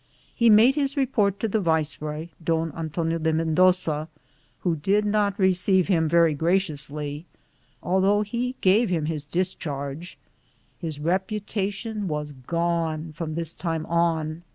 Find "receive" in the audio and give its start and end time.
5.37-5.89